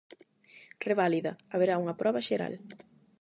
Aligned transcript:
Reválida: 0.87 1.31
haberá 1.53 1.73
unha 1.83 1.97
proba 2.01 2.25
xeral. 2.27 2.53